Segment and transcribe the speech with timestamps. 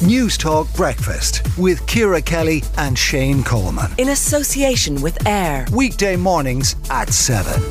[0.00, 3.90] Newstalk Breakfast with Ciara Kelly and Shane Coleman.
[3.96, 5.64] In association with AIR.
[5.72, 7.62] Weekday mornings at 7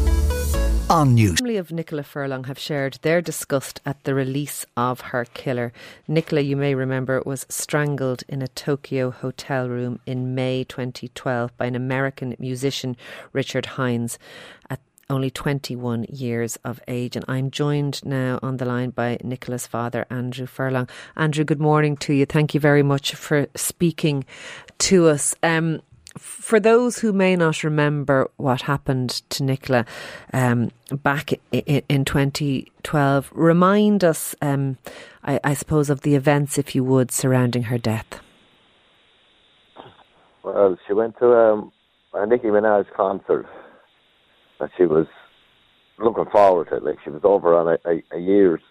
[0.89, 1.37] on News.
[1.37, 5.71] family of Nicola Furlong have shared their disgust at the release of her killer.
[6.07, 11.67] Nicola, you may remember, was strangled in a Tokyo hotel room in May 2012 by
[11.67, 12.97] an American musician,
[13.33, 14.17] Richard Hinds,
[14.67, 14.79] at
[15.09, 17.15] only 21 years of age.
[17.15, 20.89] And I'm joined now on the line by Nicola's father, Andrew Furlong.
[21.15, 22.25] Andrew, good morning to you.
[22.25, 24.25] Thank you very much for speaking
[24.79, 25.35] to us.
[25.43, 25.81] Um,
[26.17, 29.85] for those who may not remember what happened to Nicola
[30.33, 34.77] um, back in, in 2012, remind us, um,
[35.23, 38.21] I, I, suppose, of the events, if you would, surrounding her death.
[40.43, 41.71] Well, she went to um,
[42.13, 43.45] a Nicki Minaj concert
[44.59, 45.07] that she was
[45.97, 46.77] looking forward to.
[46.77, 48.61] Like she was over on a, a, a year's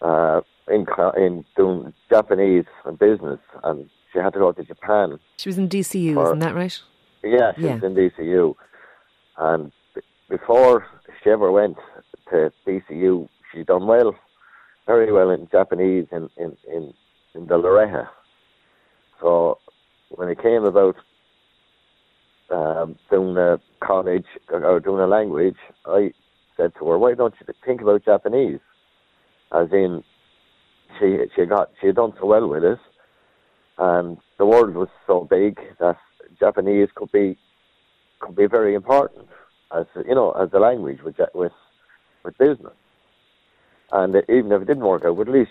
[0.00, 5.18] uh, in in doing Japanese and business, and she had to go to Japan.
[5.36, 6.78] She was in DCU, for, isn't that right?
[7.22, 7.74] Yeah, she yeah.
[7.74, 8.54] was in DCU,
[9.38, 10.86] and b- before
[11.22, 11.76] she ever went
[12.30, 14.14] to DCU, she done well,
[14.86, 16.94] very well in Japanese in in in,
[17.34, 18.08] in the Loreja.
[19.20, 19.58] So
[20.10, 20.96] when it came about
[22.50, 26.12] um, doing a college or doing a language, I
[26.56, 28.60] said to her, "Why don't you think about Japanese?"
[29.52, 30.02] As in,
[30.98, 32.78] she she got she had done so well with it,
[33.78, 35.98] and the world was so big that
[36.38, 37.36] Japanese could be
[38.20, 39.28] could be very important
[39.72, 41.52] as you know as a language with with
[42.24, 42.74] with business.
[43.92, 45.50] And even if it didn't work out, at least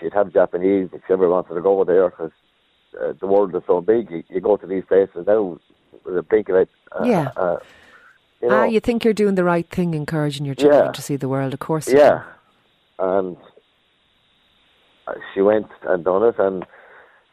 [0.00, 2.32] she'd have Japanese if she ever wanted to go there because
[3.00, 4.10] uh, the world is so big.
[4.10, 5.58] You, you, go to these places now
[6.04, 6.68] with blink of it.
[6.92, 7.30] Uh, yeah.
[7.36, 7.58] Uh,
[8.40, 10.92] you know, ah, you think you're doing the right thing, encouraging your children yeah.
[10.92, 11.54] to see the world.
[11.54, 11.88] Of course.
[11.88, 12.24] Yeah.
[12.98, 13.36] And
[15.32, 16.64] she went and done it, and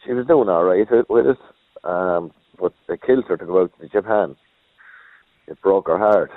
[0.05, 1.37] she was doing all right with it.
[1.83, 4.35] Um, but they killed her to go out to Japan.
[5.47, 6.31] It broke her heart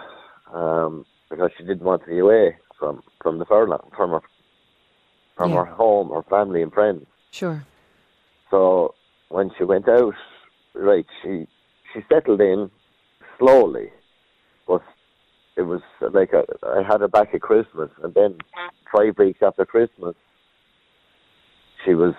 [0.53, 4.21] um, because she didn't want to be away from from the Furlong, from her
[5.37, 5.59] from yeah.
[5.59, 7.07] her home, her family and friends.
[7.31, 7.65] Sure.
[8.51, 8.95] So
[9.29, 10.15] when she went out,
[10.75, 11.47] right, she
[11.93, 12.71] she settled in
[13.39, 13.91] slowly,
[14.67, 14.83] but
[15.57, 15.81] it was
[16.13, 18.39] like a, I had her back at Christmas, and then
[18.95, 20.15] five weeks after Christmas,
[21.85, 22.15] she was.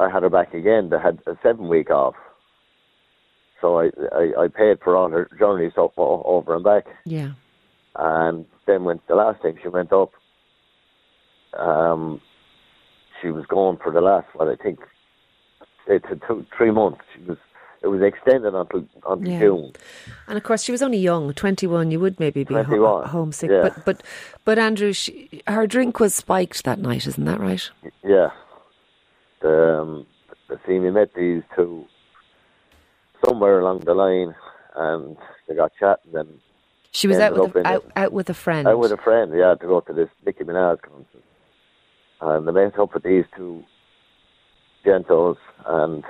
[0.00, 0.90] I had her back again.
[0.90, 2.14] They had a seven week off,
[3.60, 6.84] so I, I, I paid for all her journeys over and back.
[7.04, 7.32] Yeah.
[7.96, 10.12] And then when the last time she went up,
[11.58, 12.20] um,
[13.20, 14.78] she was gone for the last what I think
[15.88, 17.00] it took three months.
[17.16, 17.38] She was
[17.82, 19.38] it was extended until until yeah.
[19.38, 19.72] June.
[20.26, 21.90] And of course, she was only young, twenty one.
[21.90, 23.62] You would maybe be ho- homesick, yeah.
[23.62, 24.02] but but
[24.44, 27.70] but Andrew, she, her drink was spiked that night, isn't that right?
[28.02, 28.30] Yeah.
[29.40, 30.06] The, um,
[30.66, 31.86] see, we met these two
[33.24, 34.34] somewhere along the line,
[34.74, 35.16] and
[35.46, 36.16] they got chatting.
[36.16, 36.40] And
[36.90, 38.66] she was out with a, out, out with a friend.
[38.66, 41.22] Out with a friend, yeah, to go to this Nicki Minaj concert,
[42.20, 43.62] and they met up with these two
[44.84, 46.04] gentos, and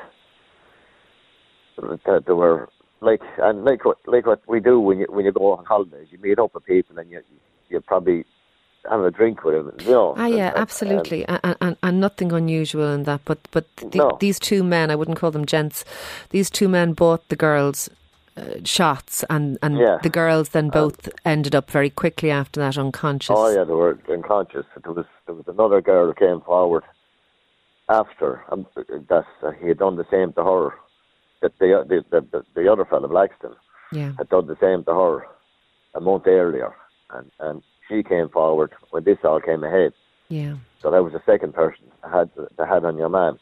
[2.26, 2.68] they were
[3.00, 6.08] like and like what like what we do when you when you go on holidays,
[6.10, 7.22] you meet up with people and you
[7.68, 8.24] you probably
[8.88, 10.14] have a drink with them, you know.
[10.16, 13.20] Ah, yeah, and, absolutely, and, and, and, and, nothing unusual in that.
[13.24, 14.16] But but the, no.
[14.20, 15.84] these two men, I wouldn't call them gents.
[16.30, 17.90] These two men bought the girls
[18.36, 19.98] uh, shots, and and yeah.
[20.02, 23.36] the girls then both ended up very quickly after that unconscious.
[23.36, 24.66] Oh yeah, they were unconscious.
[24.82, 26.84] There was there was another girl who came forward
[27.88, 30.74] after um, that uh, he had done the same to her.
[31.40, 33.54] That the the the, the other fellow Blackston
[33.92, 34.12] yeah.
[34.18, 35.26] had done the same to her
[35.94, 36.74] a month earlier,
[37.10, 39.92] and and she came forward when this all came ahead.
[40.28, 40.56] Yeah.
[40.82, 43.38] So that was the second person that had that had on your man.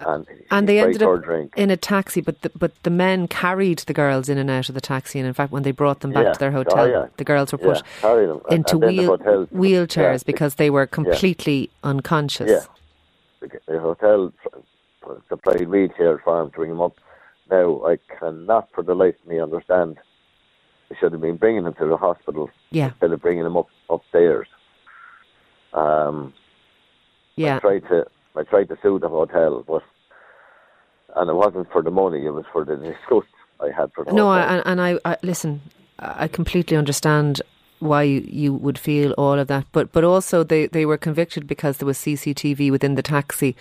[0.00, 1.52] And, and they ended up drink.
[1.54, 4.74] in a taxi, but the, but the men carried the girls in and out of
[4.74, 5.18] the taxi.
[5.18, 6.32] And in fact, when they brought them back yeah.
[6.32, 7.06] to their oh, hotel, oh, yeah.
[7.18, 12.66] the girls were put yeah, into wheel, wheelchairs because they were completely unconscious.
[13.42, 14.32] Yeah, the, the hotel
[15.28, 16.94] supplied wheelchairs for them to bring him up.
[17.50, 19.98] Now, I cannot for the life of me understand
[20.88, 22.88] they should have been bringing him to the hospital yeah.
[22.88, 24.46] instead of bringing him up upstairs.
[25.72, 26.34] Um,
[27.36, 27.56] yeah.
[27.56, 28.06] I tried to
[28.36, 29.82] I tried to sue the hotel, but
[31.16, 34.04] and it wasn't for the money; it was for the disgust I had for.
[34.04, 34.62] The no, hotel.
[34.64, 35.60] I, and I, I listen.
[35.98, 37.42] I completely understand
[37.78, 41.46] why you, you would feel all of that, but but also they, they were convicted
[41.46, 43.56] because there was CCTV within the taxi,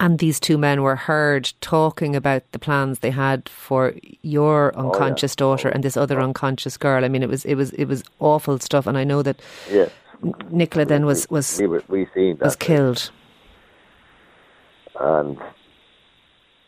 [0.00, 5.32] and these two men were heard talking about the plans they had for your unconscious
[5.32, 5.50] oh, yeah.
[5.50, 6.24] daughter and this other oh.
[6.24, 7.04] unconscious girl.
[7.04, 9.40] I mean, it was it was it was awful stuff, and I know that
[9.70, 9.90] yes.
[10.50, 13.10] Nicola then was was we, we, we seen was killed.
[14.98, 15.38] and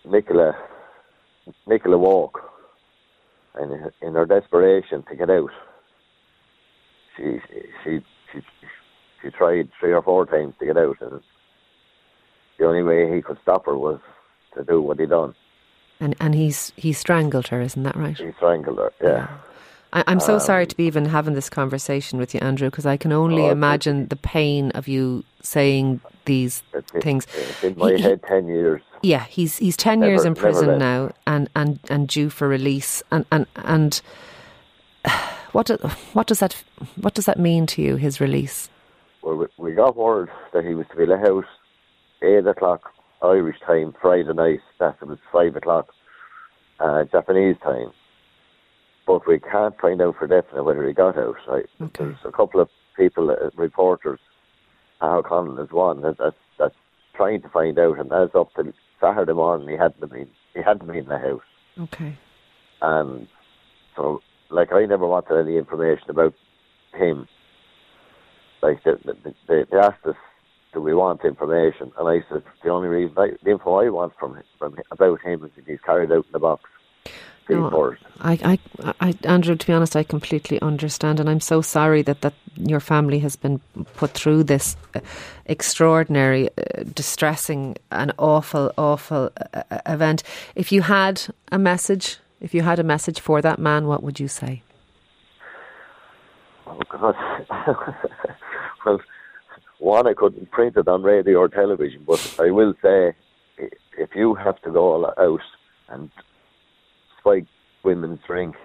[0.05, 0.57] Nicola
[1.67, 2.41] Nicola walk,
[3.55, 5.51] and in her desperation to get out,
[7.17, 7.41] she
[7.85, 8.01] she
[8.33, 8.41] she
[9.23, 11.21] she tried three or four times to get out, and
[12.59, 14.01] the only way he could stop her was
[14.57, 15.35] to do what he done.
[16.01, 18.17] And and he's he strangled her, isn't that right?
[18.17, 18.93] He strangled her.
[19.03, 19.29] Yeah.
[19.93, 22.85] I, I'm so sorry Um, to be even having this conversation with you, Andrew, because
[22.85, 27.27] I can only Oh, imagine the pain of you saying these It's, things.
[27.35, 28.83] it's in my he- head ten years.
[29.03, 33.03] Yeah, he's he's ten Never- years in prison now, and, and, and due for release.
[33.11, 34.01] And and and
[35.53, 35.77] what do,
[36.13, 36.55] what does that
[37.01, 37.97] what does that mean to you?
[37.97, 38.69] His release.
[39.23, 41.45] Well, we, we got word that he was to be let out
[42.23, 42.93] eight o'clock
[43.23, 44.61] Irish time Friday night.
[44.79, 45.89] That was five o'clock
[46.81, 47.91] uh, Japanese time.
[49.07, 51.37] But we can't find out for definite whether he got out.
[51.47, 51.67] Right?
[51.81, 52.05] Okay.
[52.05, 54.21] There's a couple of people, uh, reporters,
[55.01, 56.75] Al Connell is one that, that that's
[57.15, 60.87] trying to find out, and as up till Saturday morning, he hadn't been he hadn't
[60.87, 61.41] been in the house.
[61.79, 62.19] Okay.
[62.83, 63.29] And
[63.97, 66.35] so, like, I never wanted any information about
[66.95, 67.29] him.
[68.63, 68.93] Like, they,
[69.49, 70.17] they, they asked us,
[70.73, 71.93] do we want information?
[71.99, 75.45] And I said, the only reason, I, the info I want from, from about him
[75.45, 76.65] is if he's carried out in the box.
[77.51, 77.97] No.
[78.21, 82.21] I, I, I, Andrew, to be honest, I completely understand, and I'm so sorry that,
[82.21, 83.61] that your family has been
[83.97, 85.01] put through this uh,
[85.47, 90.23] extraordinary, uh, distressing, and awful, awful uh, uh, event.
[90.57, 94.21] If you had a message, if you had a message for that man, what would
[94.21, 94.63] you say?
[96.67, 97.17] Oh, God.
[98.85, 99.01] well,
[99.79, 103.15] one, I couldn't print it on radio or television, but I will say,
[103.57, 105.41] if you have to go out
[105.89, 106.11] and
[107.19, 107.47] spike
[107.85, 108.57] women's drink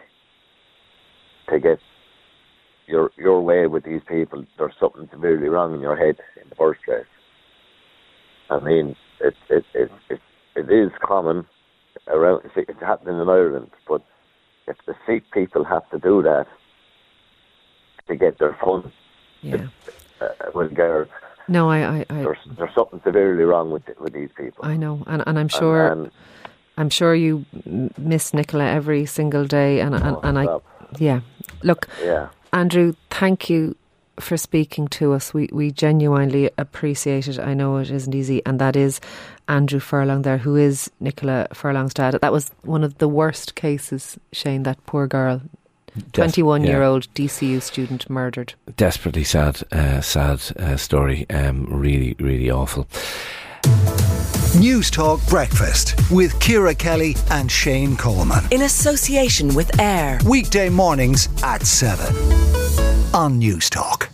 [1.49, 1.79] to get
[2.87, 6.55] your your way with these people, there's something severely wrong in your head in the
[6.55, 7.05] first place.
[8.49, 10.21] I mean, it it it it,
[10.55, 11.45] it is common
[12.07, 12.41] around.
[12.55, 14.01] It's, happening in Ireland, but
[14.67, 16.47] if the Sikh people have to do that
[18.07, 18.91] to get their fun,
[19.41, 19.67] Yeah.
[20.23, 21.09] Uh, with Gareth,
[21.47, 24.65] No, I, I, I, there's there's something severely wrong with with these people.
[24.65, 26.11] I know, and, and I'm sure, And, and
[26.77, 27.45] I'm sure you
[27.97, 30.45] miss Nicola every single day, and and, Oh, and I,
[30.99, 31.21] yeah.
[31.63, 33.75] Look, yeah, Andrew, thank you
[34.19, 35.33] for speaking to us.
[35.33, 37.39] We we genuinely appreciate it.
[37.39, 39.01] I know it isn't easy, and that is
[39.47, 42.17] Andrew Furlong there, who is Nicola Furlong's dad.
[42.21, 44.63] That was one of the worst cases, Shane.
[44.63, 45.41] That poor girl,
[46.13, 48.53] twenty-one year old DCU student murdered.
[48.77, 51.25] desperately sad, uh, sad uh, story.
[51.29, 52.87] Um, really, really awful.
[54.53, 58.43] Newstalk Breakfast with Ciara Kelly and Shane Coleman.
[58.51, 60.19] In association with AIR.
[60.27, 62.15] Weekday mornings at 7
[63.15, 64.09] on Newstalk.